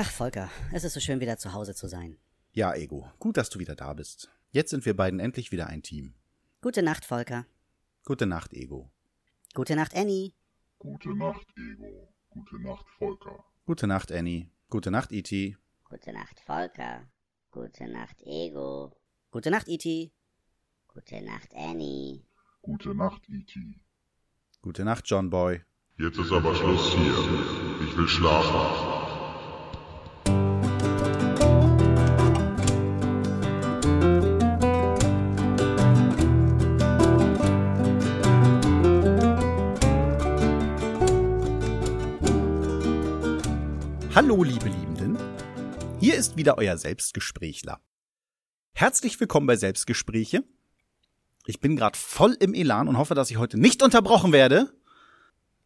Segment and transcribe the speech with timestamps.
[0.00, 2.18] Ach, Volker, es ist so schön, wieder zu Hause zu sein.
[2.52, 4.30] Ja, Ego, gut, dass du wieder da bist.
[4.52, 6.14] Jetzt sind wir beiden endlich wieder ein Team.
[6.62, 7.46] Gute Nacht, Volker.
[8.04, 8.92] Gute Nacht, Ego.
[9.54, 10.34] Gute Nacht, Annie.
[10.78, 12.14] Gute Nacht, Ego.
[12.30, 13.44] Gute Nacht, Volker.
[13.66, 14.48] Gute Nacht, Annie.
[14.70, 15.56] Gute Nacht, E E.T.
[15.82, 17.10] Gute Nacht, Volker.
[17.50, 18.92] Gute Nacht, Ego.
[19.32, 20.12] Gute Nacht, E.T.
[20.86, 22.24] Gute Nacht, Annie.
[22.62, 23.80] Gute Nacht, E.T.
[24.62, 25.64] Gute Nacht, John Boy.
[25.96, 27.84] Jetzt ist aber Schluss hier.
[27.84, 28.97] Ich will schlafen.
[44.20, 45.16] Hallo, liebe Liebenden.
[46.00, 47.80] Hier ist wieder euer Selbstgesprächler.
[48.72, 50.42] Herzlich willkommen bei Selbstgespräche.
[51.46, 54.72] Ich bin gerade voll im Elan und hoffe, dass ich heute nicht unterbrochen werde.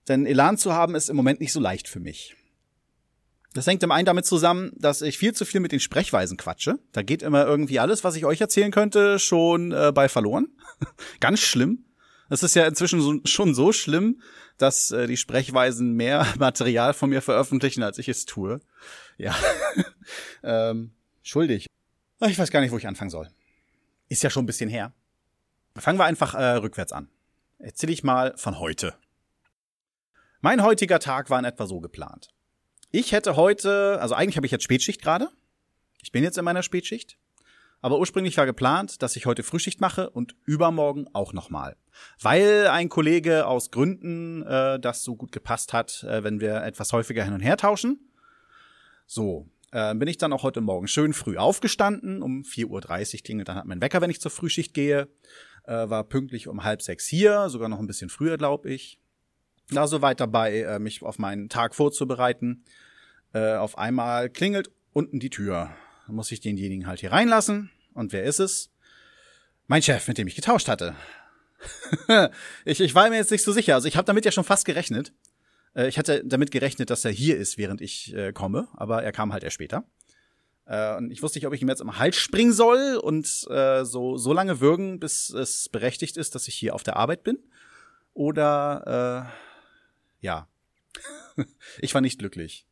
[0.07, 2.37] Denn Elan zu haben ist im Moment nicht so leicht für mich.
[3.55, 6.79] Das hängt im einen damit zusammen, dass ich viel zu viel mit den Sprechweisen quatsche.
[6.93, 10.48] Da geht immer irgendwie alles, was ich euch erzählen könnte, schon äh, bei verloren.
[11.21, 11.87] Ganz schlimm.
[12.33, 14.23] Es ist ja inzwischen so, schon so schlimm,
[14.57, 18.61] dass äh, die Sprechweisen mehr Material von mir veröffentlichen, als ich es tue.
[19.19, 19.37] Ja.
[20.43, 21.66] ähm, schuldig.
[22.27, 23.29] Ich weiß gar nicht, wo ich anfangen soll.
[24.09, 24.95] Ist ja schon ein bisschen her.
[25.77, 27.10] Fangen wir einfach äh, rückwärts an.
[27.59, 28.95] Erzähle ich mal von heute.
[30.41, 32.29] Mein heutiger Tag war in etwa so geplant.
[32.91, 35.29] Ich hätte heute, also eigentlich habe ich jetzt Spätschicht gerade.
[36.03, 37.19] Ich bin jetzt in meiner Spätschicht.
[37.83, 41.77] Aber ursprünglich war geplant, dass ich heute Frühschicht mache und übermorgen auch nochmal.
[42.21, 46.93] Weil ein Kollege aus Gründen äh, das so gut gepasst hat, äh, wenn wir etwas
[46.93, 48.09] häufiger hin und her tauschen.
[49.07, 52.23] So, äh, bin ich dann auch heute Morgen schön früh aufgestanden.
[52.23, 55.09] Um 4.30 Uhr klingelt dann hat mein Wecker, wenn ich zur Frühschicht gehe.
[55.65, 59.01] Äh, war pünktlich um halb sechs hier, sogar noch ein bisschen früher, glaube ich.
[59.71, 62.65] Da so weit dabei, äh, mich auf meinen Tag vorzubereiten.
[63.33, 65.71] Äh, auf einmal klingelt unten die Tür.
[66.12, 67.71] Dann muss ich denjenigen halt hier reinlassen.
[67.94, 68.71] Und wer ist es?
[69.66, 70.94] Mein Chef, mit dem ich getauscht hatte.
[72.66, 73.76] ich, ich war mir jetzt nicht so sicher.
[73.76, 75.14] Also ich habe damit ja schon fast gerechnet.
[75.75, 79.10] Äh, ich hatte damit gerechnet, dass er hier ist, während ich äh, komme, aber er
[79.10, 79.86] kam halt erst später.
[80.66, 83.86] Äh, und ich wusste nicht, ob ich ihm jetzt am Hals springen soll und äh,
[83.86, 87.38] so, so lange würgen, bis es berechtigt ist, dass ich hier auf der Arbeit bin.
[88.12, 89.31] Oder
[90.20, 90.47] äh, ja.
[91.78, 92.66] ich war nicht glücklich.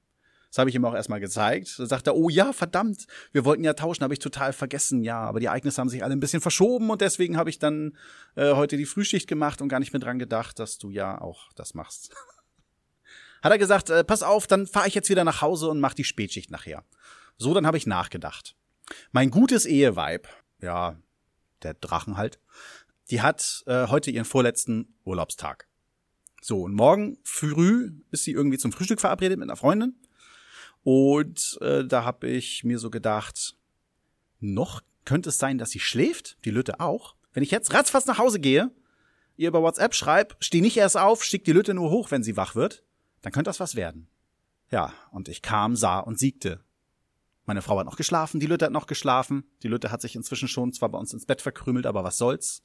[0.50, 1.78] Das habe ich ihm auch erstmal gezeigt.
[1.78, 5.04] Da sagt er, oh ja, verdammt, wir wollten ja tauschen, habe ich total vergessen.
[5.04, 7.96] Ja, aber die Ereignisse haben sich alle ein bisschen verschoben und deswegen habe ich dann
[8.34, 11.52] äh, heute die Frühschicht gemacht und gar nicht mehr dran gedacht, dass du ja auch
[11.54, 12.12] das machst.
[13.42, 15.94] Hat er gesagt, äh, pass auf, dann fahre ich jetzt wieder nach Hause und mach
[15.94, 16.84] die Spätschicht nachher.
[17.38, 18.56] So, dann habe ich nachgedacht.
[19.12, 20.26] Mein gutes Eheweib,
[20.60, 20.96] ja,
[21.62, 22.40] der Drachen halt,
[23.10, 25.68] die hat äh, heute ihren vorletzten Urlaubstag.
[26.42, 29.94] So, und morgen früh ist sie irgendwie zum Frühstück verabredet mit einer Freundin.
[30.82, 33.56] Und äh, da habe ich mir so gedacht,
[34.40, 37.14] noch könnte es sein, dass sie schläft, die Lütte auch.
[37.32, 38.70] Wenn ich jetzt ratzfatz nach Hause gehe,
[39.36, 42.36] ihr über WhatsApp schreibe, steh nicht erst auf, schick die Lütte nur hoch, wenn sie
[42.36, 42.82] wach wird,
[43.22, 44.08] dann könnte das was werden.
[44.70, 46.60] Ja, und ich kam, sah und siegte.
[47.44, 49.44] Meine Frau hat noch geschlafen, die Lütte hat noch geschlafen.
[49.62, 52.62] Die Lütte hat sich inzwischen schon zwar bei uns ins Bett verkrümelt, aber was soll's.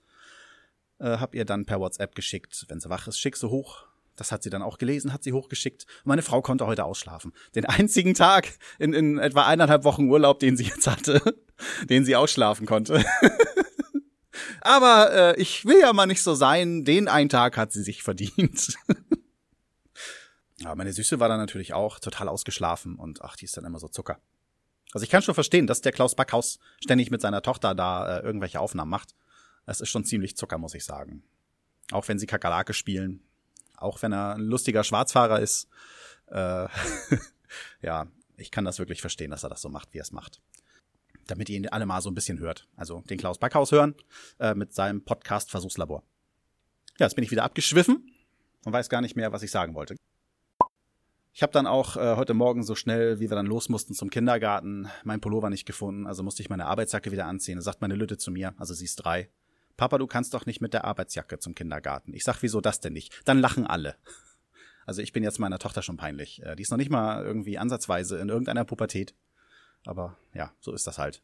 [0.99, 3.87] Äh, hab ihr dann per WhatsApp geschickt, wenn sie wach ist, schick sie hoch.
[4.15, 5.85] Das hat sie dann auch gelesen, hat sie hochgeschickt.
[6.03, 7.33] Und meine Frau konnte heute ausschlafen.
[7.53, 11.21] Den einzigen Tag in, in etwa eineinhalb Wochen Urlaub, den sie jetzt hatte,
[11.89, 13.03] den sie ausschlafen konnte.
[14.61, 16.85] Aber äh, ich will ja mal nicht so sein.
[16.85, 18.75] Den einen Tag hat sie sich verdient.
[20.63, 23.79] Aber meine Süße war dann natürlich auch total ausgeschlafen und ach, die ist dann immer
[23.79, 24.19] so Zucker.
[24.93, 28.21] Also ich kann schon verstehen, dass der Klaus Backhaus ständig mit seiner Tochter da äh,
[28.21, 29.13] irgendwelche Aufnahmen macht.
[29.65, 31.23] Es ist schon ziemlich Zucker, muss ich sagen.
[31.91, 33.21] Auch wenn sie Kakerlake spielen,
[33.77, 35.67] auch wenn er ein lustiger Schwarzfahrer ist.
[36.27, 36.67] Äh,
[37.81, 40.41] ja, ich kann das wirklich verstehen, dass er das so macht, wie er es macht.
[41.27, 42.67] Damit ihr ihn alle mal so ein bisschen hört.
[42.75, 43.95] Also den Klaus Backhaus hören
[44.39, 46.03] äh, mit seinem Podcast Versuchslabor.
[46.99, 48.11] Ja, jetzt bin ich wieder abgeschwiffen
[48.63, 49.95] und weiß gar nicht mehr, was ich sagen wollte.
[51.33, 54.09] Ich habe dann auch äh, heute Morgen so schnell, wie wir dann los mussten zum
[54.09, 57.57] Kindergarten, mein Pullover nicht gefunden, also musste ich meine Arbeitsjacke wieder anziehen.
[57.57, 59.29] Da sagt meine Lütte zu mir, also sie ist drei,
[59.77, 62.13] Papa, du kannst doch nicht mit der Arbeitsjacke zum Kindergarten.
[62.13, 63.13] Ich sag, wieso das denn nicht?
[63.25, 63.95] Dann lachen alle.
[64.85, 66.41] Also ich bin jetzt meiner Tochter schon peinlich.
[66.43, 69.15] Äh, Die ist noch nicht mal irgendwie ansatzweise in irgendeiner Pubertät.
[69.85, 71.21] Aber ja, so ist das halt.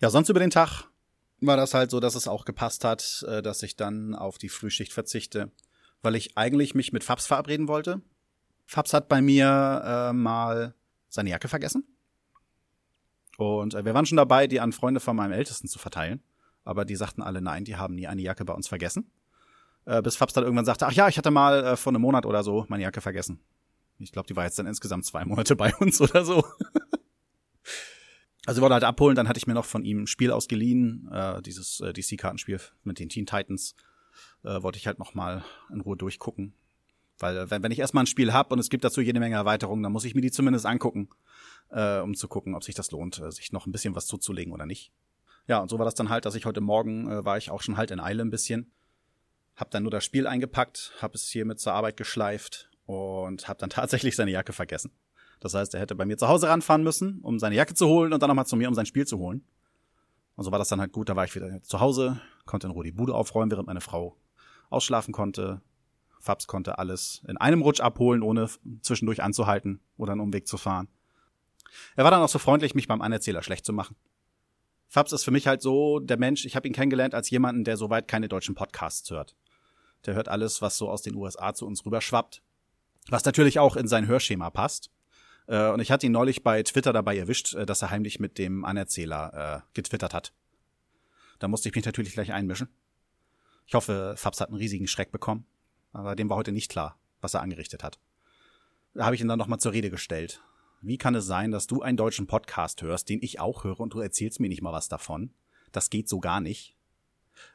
[0.00, 0.84] Ja, sonst über den Tag
[1.40, 4.48] war das halt so, dass es auch gepasst hat, äh, dass ich dann auf die
[4.48, 5.50] Frühschicht verzichte,
[6.02, 8.02] weil ich eigentlich mich mit Fabs verabreden wollte.
[8.66, 10.74] Fabs hat bei mir äh, mal
[11.08, 11.86] seine Jacke vergessen.
[13.36, 16.22] Und äh, wir waren schon dabei, die an Freunde von meinem Ältesten zu verteilen.
[16.64, 19.10] Aber die sagten alle nein, die haben nie eine Jacke bei uns vergessen.
[19.84, 22.26] Äh, bis Fabs dann irgendwann sagte, ach ja, ich hatte mal äh, vor einem Monat
[22.26, 23.40] oder so meine Jacke vergessen.
[23.98, 26.44] Ich glaube, die war jetzt dann insgesamt zwei Monate bei uns oder so.
[28.46, 31.08] Also wir wollten halt abholen, dann hatte ich mir noch von ihm ein Spiel ausgeliehen,
[31.10, 33.74] äh, dieses äh, DC-Kartenspiel mit den Teen Titans.
[34.42, 36.52] Äh, wollte ich halt noch mal in Ruhe durchgucken.
[37.18, 39.82] Weil wenn, wenn ich erstmal ein Spiel hab und es gibt dazu jede Menge Erweiterungen,
[39.82, 41.08] dann muss ich mir die zumindest angucken,
[41.70, 44.52] äh, um zu gucken, ob sich das lohnt, äh, sich noch ein bisschen was zuzulegen
[44.52, 44.92] oder nicht.
[45.46, 47.62] Ja, und so war das dann halt, dass ich heute Morgen äh, war ich auch
[47.62, 48.72] schon halt in Eile ein bisschen.
[49.56, 53.58] Hab dann nur das Spiel eingepackt, hab es hier mit zur Arbeit geschleift und hab
[53.58, 54.90] dann tatsächlich seine Jacke vergessen.
[55.40, 58.12] Das heißt, er hätte bei mir zu Hause ranfahren müssen, um seine Jacke zu holen
[58.12, 59.44] und dann nochmal zu mir, um sein Spiel zu holen.
[60.36, 61.08] Und so war das dann halt gut.
[61.08, 64.16] Da war ich wieder zu Hause, konnte in Ruhe die Bude aufräumen, während meine Frau
[64.70, 65.60] ausschlafen konnte.
[66.18, 68.48] Fabs konnte alles in einem Rutsch abholen, ohne
[68.80, 70.88] zwischendurch anzuhalten oder einen Umweg zu fahren.
[71.96, 73.96] Er war dann auch so freundlich, mich beim Anerzähler schlecht zu machen.
[74.94, 77.76] Fabs ist für mich halt so der Mensch, ich habe ihn kennengelernt als jemanden, der
[77.76, 79.34] soweit keine deutschen Podcasts hört.
[80.06, 82.42] Der hört alles, was so aus den USA zu uns rüberschwappt.
[83.08, 84.92] Was natürlich auch in sein Hörschema passt.
[85.48, 88.38] Äh, und ich hatte ihn neulich bei Twitter dabei erwischt, äh, dass er heimlich mit
[88.38, 90.32] dem Anerzähler äh, getwittert hat.
[91.40, 92.68] Da musste ich mich natürlich gleich einmischen.
[93.66, 95.44] Ich hoffe, Fabs hat einen riesigen Schreck bekommen.
[95.92, 97.98] Aber dem war heute nicht klar, was er angerichtet hat.
[98.94, 100.40] Da habe ich ihn dann nochmal zur Rede gestellt.
[100.86, 103.94] Wie kann es sein, dass du einen deutschen Podcast hörst, den ich auch höre, und
[103.94, 105.30] du erzählst mir nicht mal was davon?
[105.72, 106.76] Das geht so gar nicht.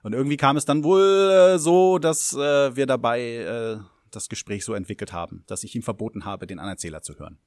[0.04, 3.78] Und irgendwie kam es dann wohl äh, so, dass äh, wir dabei äh,
[4.12, 7.38] das Gespräch so entwickelt haben, dass ich ihm verboten habe, den Anerzähler zu hören.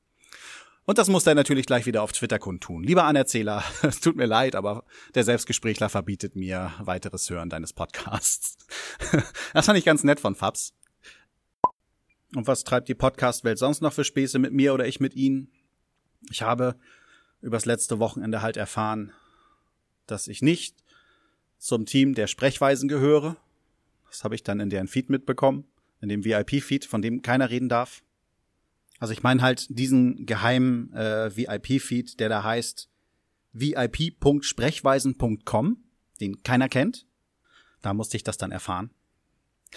[0.85, 2.83] Und das musste er natürlich gleich wieder auf Twitter kundtun.
[2.83, 4.85] Lieber Anerzähler, es tut mir leid, aber
[5.15, 8.57] der Selbstgesprächler verbietet mir weiteres Hören deines Podcasts.
[9.53, 10.75] das fand ich ganz nett von Fabs.
[12.35, 15.53] Und was treibt die Podcast-Welt sonst noch für Späße mit mir oder ich mit ihnen?
[16.31, 16.77] Ich habe
[17.41, 19.13] übers letzte Wochenende halt erfahren,
[20.07, 20.77] dass ich nicht
[21.59, 23.37] zum Team der Sprechweisen gehöre.
[24.09, 25.65] Das habe ich dann in deren Feed mitbekommen,
[26.01, 28.03] in dem VIP-Feed, von dem keiner reden darf.
[28.99, 32.89] Also ich meine halt diesen geheimen äh, VIP-Feed, der da heißt
[33.53, 35.77] vip.sprechweisen.com,
[36.21, 37.07] den keiner kennt.
[37.81, 38.91] Da musste ich das dann erfahren.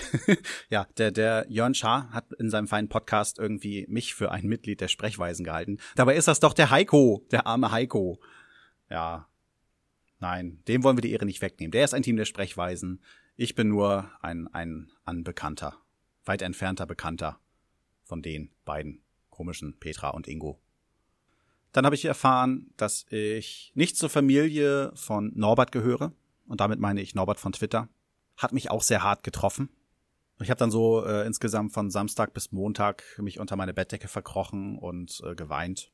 [0.69, 4.81] ja, der, der Jörn Schaar hat in seinem feinen Podcast irgendwie mich für ein Mitglied
[4.81, 5.77] der Sprechweisen gehalten.
[5.95, 8.19] Dabei ist das doch der Heiko, der arme Heiko.
[8.89, 9.27] Ja,
[10.19, 11.71] nein, dem wollen wir die Ehre nicht wegnehmen.
[11.71, 13.01] Der ist ein Team der Sprechweisen.
[13.35, 15.77] Ich bin nur ein, ein Anbekannter,
[16.25, 17.39] weit entfernter Bekannter
[18.03, 20.59] von den beiden komischen Petra und Ingo.
[21.75, 26.13] Dann habe ich erfahren, dass ich nicht zur Familie von Norbert gehöre.
[26.47, 27.89] Und damit meine ich Norbert von Twitter.
[28.37, 29.69] Hat mich auch sehr hart getroffen.
[30.41, 34.77] Ich habe dann so äh, insgesamt von Samstag bis Montag mich unter meine Bettdecke verkrochen
[34.77, 35.91] und äh, geweint.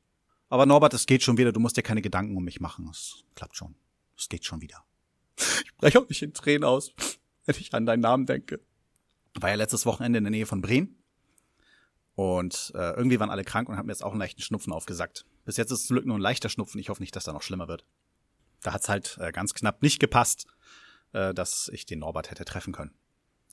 [0.48, 1.52] Aber Norbert, es geht schon wieder.
[1.52, 2.88] Du musst dir keine Gedanken um mich machen.
[2.90, 3.76] Es klappt schon.
[4.18, 4.84] Es geht schon wieder.
[5.38, 6.92] Ich breche auch nicht in Tränen aus,
[7.46, 8.60] wenn ich an deinen Namen denke.
[9.34, 11.02] War ja letztes Wochenende in der Nähe von Bremen.
[12.14, 15.24] Und äh, irgendwie waren alle krank und haben mir jetzt auch einen leichten Schnupfen aufgesagt.
[15.44, 16.78] Bis jetzt ist es zum Glück nur ein leichter Schnupfen.
[16.80, 17.86] Ich hoffe nicht, dass er noch schlimmer wird.
[18.60, 20.46] Da hat's halt äh, ganz knapp nicht gepasst,
[21.12, 22.92] äh, dass ich den Norbert hätte treffen können.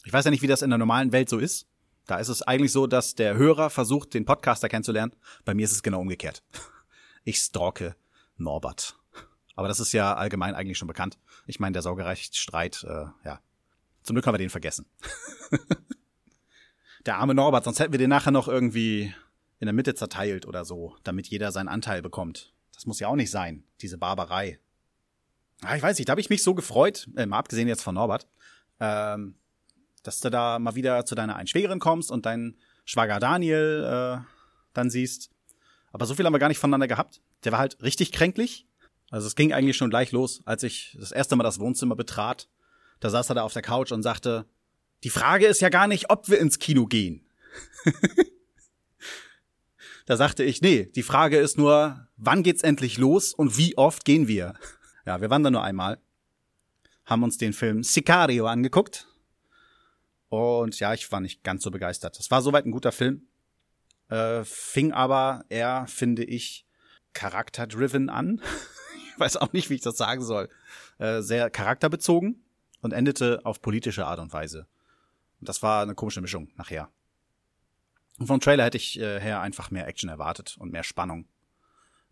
[0.09, 1.67] Ich weiß ja nicht, wie das in der normalen Welt so ist.
[2.07, 5.15] Da ist es eigentlich so, dass der Hörer versucht, den Podcaster kennenzulernen.
[5.45, 6.41] Bei mir ist es genau umgekehrt.
[7.25, 7.95] Ich stalke
[8.35, 8.97] Norbert.
[9.55, 11.19] Aber das ist ja allgemein eigentlich schon bekannt.
[11.45, 13.39] Ich meine, der Saugereichtstreit, äh, ja.
[14.01, 14.87] Zum Glück haben wir den vergessen.
[17.05, 19.13] der arme Norbert, sonst hätten wir den nachher noch irgendwie
[19.59, 22.55] in der Mitte zerteilt oder so, damit jeder seinen Anteil bekommt.
[22.73, 24.57] Das muss ja auch nicht sein, diese Barbarei.
[25.61, 27.93] Ah, ich weiß nicht, da habe ich mich so gefreut, äh, mal abgesehen jetzt von
[27.93, 28.27] Norbert,
[28.79, 29.35] ähm,
[30.07, 34.25] dass du da mal wieder zu deiner einen Schwägerin kommst und deinen Schwager Daniel äh,
[34.73, 35.29] dann siehst.
[35.91, 37.21] Aber so viel haben wir gar nicht voneinander gehabt.
[37.43, 38.67] Der war halt richtig kränklich.
[39.11, 42.47] Also es ging eigentlich schon gleich los, als ich das erste Mal das Wohnzimmer betrat.
[42.99, 44.45] Da saß er da auf der Couch und sagte,
[45.03, 47.25] die Frage ist ja gar nicht, ob wir ins Kino gehen.
[50.05, 54.05] da sagte ich, nee, die Frage ist nur, wann geht's endlich los und wie oft
[54.05, 54.53] gehen wir?
[55.05, 55.99] Ja, wir waren da nur einmal,
[57.05, 59.07] haben uns den Film Sicario angeguckt.
[60.29, 62.19] Und ja, ich war nicht ganz so begeistert.
[62.19, 63.27] Es war soweit ein guter Film,
[64.09, 66.65] äh, fing aber eher, finde ich,
[67.13, 68.41] charakterdriven an.
[69.13, 70.49] ich weiß auch nicht, wie ich das sagen soll.
[70.99, 72.43] Äh, sehr charakterbezogen
[72.81, 74.67] und endete auf politische Art und Weise.
[75.39, 76.89] Und das war eine komische Mischung nachher.
[78.19, 81.27] Und vom Trailer hätte ich äh, her einfach mehr Action erwartet und mehr Spannung.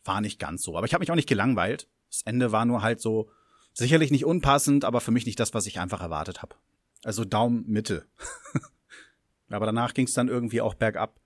[0.05, 0.77] War nicht ganz so.
[0.77, 1.87] Aber ich habe mich auch nicht gelangweilt.
[2.09, 3.29] Das Ende war nur halt so
[3.73, 6.55] sicherlich nicht unpassend, aber für mich nicht das, was ich einfach erwartet habe.
[7.03, 8.05] Also Daumen Mitte.
[9.49, 11.19] aber danach ging es dann irgendwie auch bergab.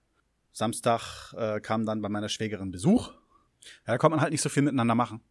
[0.51, 3.11] Samstag äh, kam dann bei meiner Schwägerin Besuch.
[3.85, 5.21] Ja, da konnte man halt nicht so viel miteinander machen.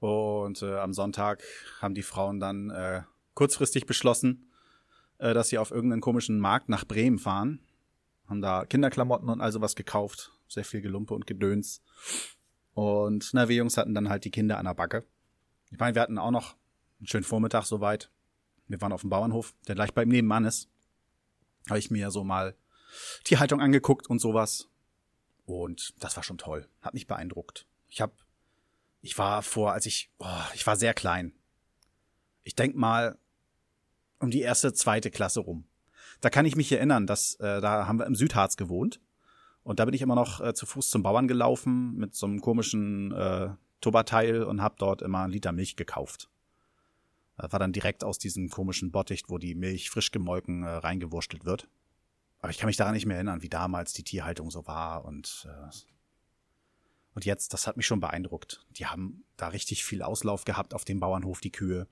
[0.00, 1.42] Und äh, am Sonntag
[1.80, 3.02] haben die Frauen dann äh,
[3.34, 4.50] kurzfristig beschlossen,
[5.18, 7.60] äh, dass sie auf irgendeinen komischen Markt nach Bremen fahren.
[8.28, 11.82] haben da Kinderklamotten und all sowas gekauft, sehr viel Gelumpe und Gedöns.
[12.74, 15.04] Und na, wir Jungs hatten dann halt die Kinder an der Backe.
[15.70, 16.56] Ich meine, wir hatten auch noch
[16.98, 18.10] einen schönen Vormittag soweit.
[18.68, 20.68] Wir waren auf dem Bauernhof, der gleich beim Nebenmann ist.
[21.68, 22.56] Habe ich mir so mal
[23.24, 24.68] Tierhaltung angeguckt und sowas.
[25.44, 26.68] Und das war schon toll.
[26.80, 27.66] Hat mich beeindruckt.
[27.88, 28.14] Ich habe,
[29.00, 31.34] ich war vor, als ich, oh, ich war sehr klein.
[32.42, 33.18] Ich denk mal
[34.18, 35.66] um die erste, zweite Klasse rum.
[36.20, 39.00] Da kann ich mich erinnern, dass äh, da haben wir im Südharz gewohnt.
[39.64, 42.40] Und da bin ich immer noch äh, zu Fuß zum Bauern gelaufen mit so einem
[42.40, 43.50] komischen äh,
[43.80, 46.28] Tubberteil und habe dort immer einen Liter Milch gekauft.
[47.36, 51.44] Das war dann direkt aus diesem komischen Botticht, wo die Milch frisch gemolken äh, reingewurstelt
[51.44, 51.68] wird.
[52.40, 55.48] Aber ich kann mich daran nicht mehr erinnern, wie damals die Tierhaltung so war und
[55.48, 55.70] äh,
[57.14, 58.64] und jetzt, das hat mich schon beeindruckt.
[58.70, 61.86] Die haben da richtig viel Auslauf gehabt auf dem Bauernhof, die Kühe.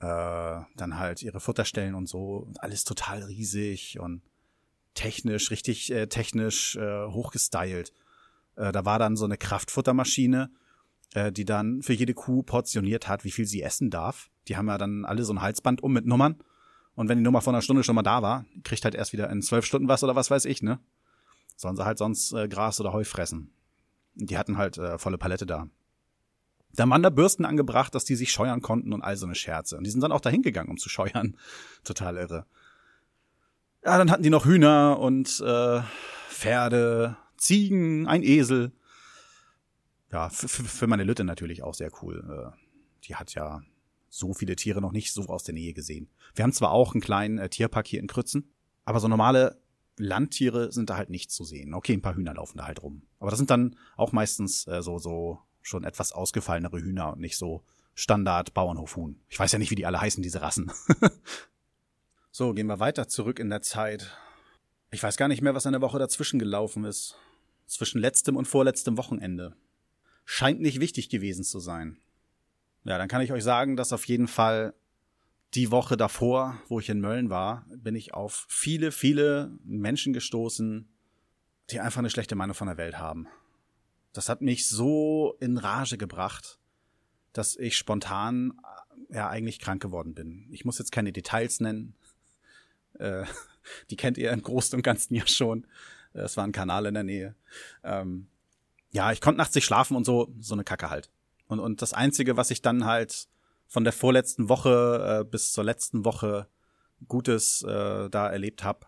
[0.00, 2.38] Äh, dann halt ihre Futterstellen und so.
[2.38, 4.22] Und alles total riesig und
[4.94, 7.92] technisch, richtig äh, technisch äh, hochgestylt.
[8.56, 10.50] Äh, da war dann so eine Kraftfuttermaschine,
[11.12, 14.30] äh, die dann für jede Kuh portioniert hat, wie viel sie essen darf.
[14.48, 16.36] Die haben ja dann alle so ein Halsband um mit Nummern.
[16.94, 19.28] Und wenn die Nummer vor einer Stunde schon mal da war, kriegt halt erst wieder
[19.30, 20.78] in zwölf Stunden was oder was weiß ich, ne?
[21.56, 23.52] Sollen sie halt sonst äh, Gras oder Heu fressen.
[24.14, 25.68] Die hatten halt äh, volle Palette da.
[26.72, 29.76] Da waren da Bürsten angebracht, dass die sich scheuern konnten und all so eine Scherze.
[29.76, 31.36] Und die sind dann auch dahin gegangen, um zu scheuern.
[31.84, 32.46] Total irre.
[33.84, 35.82] Ja, dann hatten die noch Hühner und äh,
[36.28, 38.72] Pferde, Ziegen, ein Esel.
[40.14, 42.52] Ja, für meine Lütte natürlich auch sehr cool.
[42.54, 42.56] Äh,
[43.02, 43.62] die hat ja
[44.08, 46.08] so viele Tiere noch nicht so aus der Nähe gesehen.
[46.36, 48.54] Wir haben zwar auch einen kleinen äh, Tierpark hier in Krützen,
[48.84, 49.60] aber so normale
[49.96, 51.74] Landtiere sind da halt nicht zu sehen.
[51.74, 53.02] Okay, ein paar Hühner laufen da halt rum.
[53.18, 57.36] Aber das sind dann auch meistens äh, so, so schon etwas ausgefallenere Hühner und nicht
[57.36, 59.20] so Standard Bauernhofhuhn.
[59.28, 60.70] Ich weiß ja nicht, wie die alle heißen, diese Rassen.
[62.30, 64.16] so, gehen wir weiter zurück in der Zeit.
[64.92, 67.16] Ich weiß gar nicht mehr, was in der Woche dazwischen gelaufen ist.
[67.66, 69.56] Zwischen letztem und vorletztem Wochenende.
[70.24, 71.98] Scheint nicht wichtig gewesen zu sein.
[72.84, 74.74] Ja, dann kann ich euch sagen, dass auf jeden Fall
[75.54, 80.88] die Woche davor, wo ich in Mölln war, bin ich auf viele, viele Menschen gestoßen,
[81.70, 83.28] die einfach eine schlechte Meinung von der Welt haben.
[84.12, 86.58] Das hat mich so in Rage gebracht,
[87.32, 88.54] dass ich spontan
[89.10, 90.46] ja eigentlich krank geworden bin.
[90.50, 91.94] Ich muss jetzt keine Details nennen.
[93.00, 93.24] Äh,
[93.90, 95.66] die kennt ihr im Großen und Ganzen ja schon.
[96.12, 97.34] Es war ein Kanal in der Nähe.
[97.82, 98.28] Ähm,
[98.94, 101.10] ja, ich konnte nachts nicht schlafen und so, so eine Kacke halt.
[101.48, 103.26] Und, und das Einzige, was ich dann halt
[103.66, 106.48] von der vorletzten Woche äh, bis zur letzten Woche
[107.08, 108.86] Gutes äh, da erlebt habe.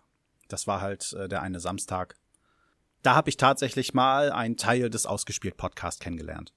[0.48, 2.16] Das war halt äh, der eine Samstag.
[3.02, 6.54] Da habe ich tatsächlich mal einen Teil des Ausgespielt Podcast kennengelernt.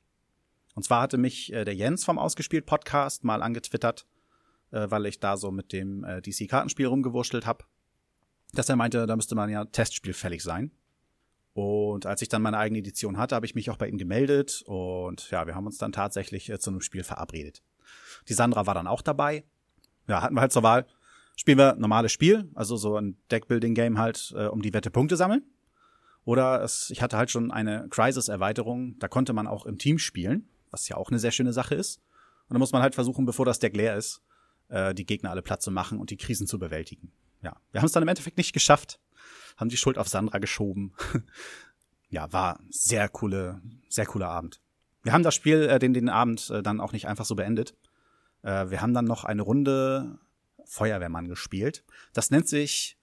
[0.75, 4.05] Und zwar hatte mich äh, der Jens vom Ausgespielt Podcast mal angetwittert,
[4.69, 7.65] äh, weil ich da so mit dem äh, DC-Kartenspiel rumgewurschtelt habe,
[8.53, 10.71] dass er meinte, da müsste man ja Testspiel fällig sein.
[11.53, 14.63] Und als ich dann meine eigene Edition hatte, habe ich mich auch bei ihm gemeldet
[14.65, 17.63] und ja, wir haben uns dann tatsächlich äh, zu einem Spiel verabredet.
[18.27, 19.43] Die Sandra war dann auch dabei.
[20.07, 20.85] Ja, hatten wir halt zur Wahl.
[21.35, 25.43] Spielen wir normales Spiel, also so ein Deckbuilding-Game halt, äh, um die Wette Punkte sammeln.
[26.25, 30.49] Oder es, ich hatte halt schon eine Crisis-Erweiterung, da konnte man auch im Team spielen,
[30.69, 32.01] was ja auch eine sehr schöne Sache ist.
[32.47, 34.21] Und da muss man halt versuchen, bevor das Deck leer ist,
[34.67, 37.11] äh, die Gegner alle platt zu machen und die Krisen zu bewältigen.
[37.41, 38.99] Ja, wir haben es dann im Endeffekt nicht geschafft,
[39.57, 40.93] haben die Schuld auf Sandra geschoben.
[42.09, 44.61] ja, war sehr coole, sehr cooler Abend.
[45.03, 47.75] Wir haben das Spiel, äh, den, den Abend äh, dann auch nicht einfach so beendet.
[48.41, 50.19] Äh, wir haben dann noch eine Runde
[50.65, 51.83] Feuerwehrmann gespielt.
[52.13, 52.97] Das nennt sich,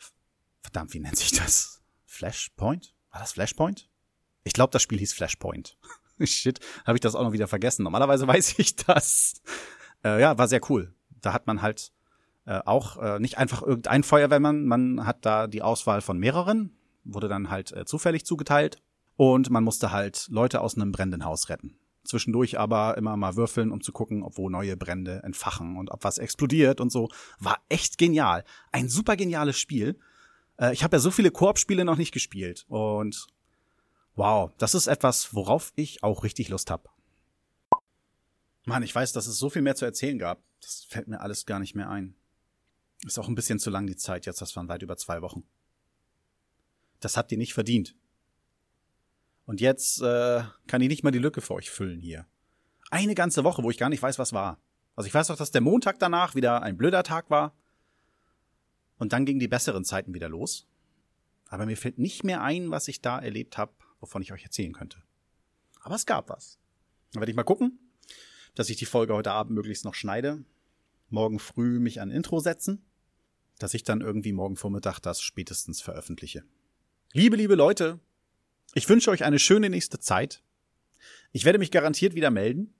[0.63, 1.83] verdammt, wie nennt sich das?
[2.05, 2.95] Flashpoint?
[3.11, 3.89] War das Flashpoint?
[4.45, 5.77] Ich glaube, das Spiel hieß Flashpoint.
[6.23, 7.83] Shit, habe ich das auch noch wieder vergessen.
[7.83, 9.43] Normalerweise weiß ich das.
[10.05, 10.95] Äh, ja, war sehr cool.
[11.11, 11.93] Da hat man halt
[12.47, 17.29] äh, auch äh, nicht einfach irgendein Feuerwehrmann, man hat da die Auswahl von mehreren, wurde
[17.29, 18.79] dann halt äh, zufällig zugeteilt
[19.17, 23.71] und man musste halt Leute aus einem brennenden Haus retten zwischendurch aber immer mal würfeln,
[23.71, 27.09] um zu gucken, ob wo neue Brände entfachen und ob was explodiert und so.
[27.39, 28.45] War echt genial.
[28.73, 29.99] Ein super geniales Spiel.
[30.59, 33.27] Äh, ich habe ja so viele Koop-Spiele noch nicht gespielt und
[34.15, 36.89] wow, das ist etwas, worauf ich auch richtig Lust habe.
[38.65, 40.43] Mann, ich weiß, dass es so viel mehr zu erzählen gab.
[40.61, 42.15] Das fällt mir alles gar nicht mehr ein.
[43.07, 45.45] Ist auch ein bisschen zu lang die Zeit jetzt, das waren weit über zwei Wochen.
[46.99, 47.95] Das habt ihr nicht verdient.
[49.45, 52.27] Und jetzt äh, kann ich nicht mal die Lücke für euch füllen hier.
[52.91, 54.61] Eine ganze Woche, wo ich gar nicht weiß, was war.
[54.97, 57.55] Also ich weiß doch, dass der Montag danach wieder ein blöder Tag war.
[58.99, 60.67] Und dann gingen die besseren Zeiten wieder los.
[61.49, 64.73] Aber mir fällt nicht mehr ein, was ich da erlebt habe, wovon ich euch erzählen
[64.73, 65.01] könnte.
[65.81, 66.59] Aber es gab was.
[67.13, 67.79] Dann werde ich mal gucken,
[68.57, 70.45] dass ich die Folge heute Abend möglichst noch schneide.
[71.09, 72.83] Morgen früh mich an Intro setzen.
[73.59, 76.45] Dass ich dann irgendwie morgen Vormittag das spätestens veröffentliche.
[77.13, 78.01] Liebe, liebe Leute,
[78.75, 80.43] ich wünsche euch eine schöne nächste Zeit.
[81.33, 82.75] Ich werde mich garantiert wieder melden.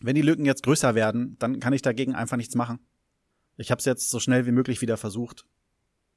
[0.00, 2.78] Wenn die Lücken jetzt größer werden, dann kann ich dagegen einfach nichts machen.
[3.56, 5.46] Ich habe es jetzt so schnell wie möglich wieder versucht.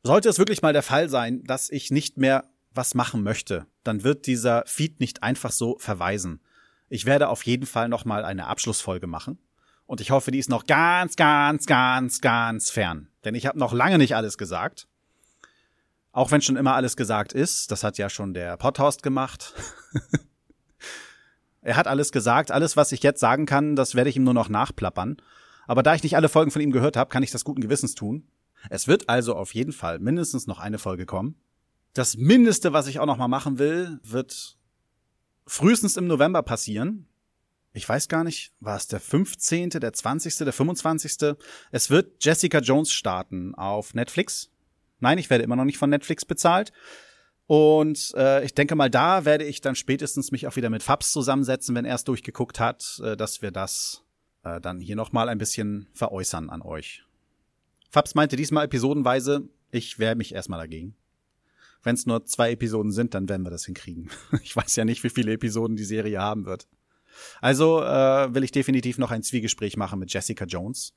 [0.03, 4.03] Sollte es wirklich mal der Fall sein, dass ich nicht mehr was machen möchte, dann
[4.03, 6.41] wird dieser Feed nicht einfach so verweisen.
[6.87, 9.39] Ich werde auf jeden Fall noch mal eine Abschlussfolge machen
[9.89, 13.73] und ich hoffe, die ist noch ganz ganz ganz ganz fern, denn ich habe noch
[13.73, 14.87] lange nicht alles gesagt.
[16.11, 19.55] Auch wenn schon immer alles gesagt ist, das hat ja schon der Potthorst gemacht.
[21.61, 24.35] er hat alles gesagt, alles was ich jetzt sagen kann, das werde ich ihm nur
[24.35, 25.17] noch nachplappern.
[25.65, 27.95] Aber da ich nicht alle Folgen von ihm gehört habe, kann ich das guten Gewissens
[27.95, 28.27] tun.
[28.69, 31.35] Es wird also auf jeden Fall mindestens noch eine Folge kommen.
[31.93, 34.55] Das Mindeste, was ich auch noch mal machen will, wird
[35.47, 37.08] frühestens im November passieren.
[37.73, 41.35] Ich weiß gar nicht, war es der 15., der 20., der 25.?
[41.71, 44.49] Es wird Jessica Jones starten auf Netflix.
[44.99, 46.71] Nein, ich werde immer noch nicht von Netflix bezahlt.
[47.45, 51.11] Und äh, ich denke mal, da werde ich dann spätestens mich auch wieder mit Fabs
[51.11, 54.03] zusammensetzen, wenn er es durchgeguckt hat, äh, dass wir das
[54.43, 57.03] äh, dann hier noch mal ein bisschen veräußern an euch.
[57.89, 60.95] Fabs meinte diesmal episodenweise, ich wehre mich erstmal dagegen.
[61.81, 64.09] Wenn es nur zwei Episoden sind, dann werden wir das hinkriegen.
[64.43, 66.67] Ich weiß ja nicht, wie viele Episoden die Serie haben wird.
[67.41, 70.93] Also äh, will ich definitiv noch ein Zwiegespräch machen mit Jessica Jones.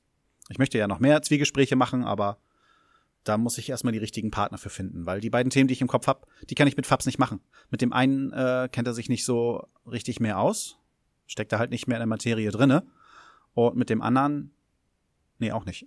[0.49, 2.39] Ich möchte ja noch mehr Zwiegespräche machen, aber
[3.23, 5.81] da muss ich erstmal die richtigen Partner für finden, weil die beiden Themen, die ich
[5.81, 7.39] im Kopf hab, die kann ich mit Fabs nicht machen.
[7.69, 10.77] Mit dem einen äh, kennt er sich nicht so richtig mehr aus,
[11.25, 12.85] steckt er halt nicht mehr in der Materie drinne.
[13.53, 14.53] Und mit dem anderen,
[15.37, 15.85] nee, auch nicht.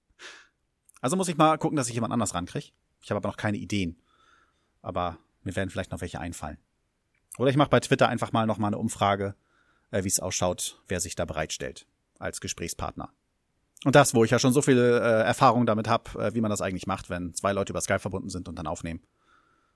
[1.00, 2.72] also muss ich mal gucken, dass ich jemand anders rankriege.
[3.02, 4.00] Ich habe aber noch keine Ideen.
[4.82, 6.58] Aber mir werden vielleicht noch welche einfallen.
[7.38, 9.34] Oder ich mache bei Twitter einfach mal noch mal eine Umfrage,
[9.90, 11.86] äh, wie es ausschaut, wer sich da bereitstellt
[12.18, 13.10] als Gesprächspartner.
[13.84, 16.50] Und das, wo ich ja schon so viel äh, Erfahrung damit habe, äh, wie man
[16.50, 19.00] das eigentlich macht, wenn zwei Leute über Skype verbunden sind und dann aufnehmen.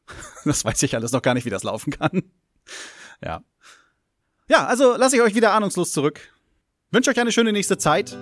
[0.45, 2.23] das weiß ich alles noch gar nicht, wie das laufen kann.
[3.23, 3.43] ja.
[4.47, 6.21] Ja, also lasse ich euch wieder ahnungslos zurück.
[6.91, 8.17] Wünsche euch eine schöne nächste Zeit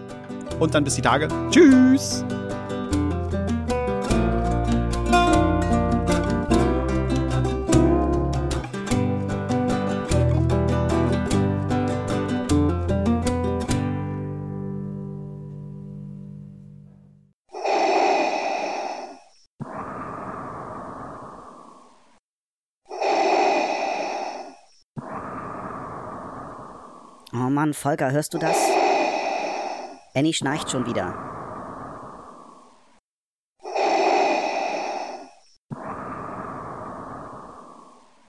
[0.60, 1.28] und dann bis die Tage.
[1.50, 2.24] Tschüss!
[27.62, 28.56] Mann, Volker, hörst du das?
[30.16, 31.31] Annie schnarcht schon wieder.